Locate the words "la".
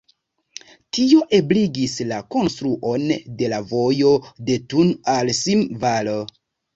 2.11-2.17, 3.51-3.59